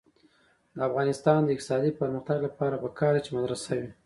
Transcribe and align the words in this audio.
د 0.75 0.77
افغانستان 0.89 1.39
د 1.43 1.49
اقتصادي 1.55 1.91
پرمختګ 1.99 2.37
لپاره 2.47 2.81
پکار 2.83 3.11
ده 3.15 3.21
چې 3.25 3.31
مدرسه 3.37 3.73
وي. 3.79 3.89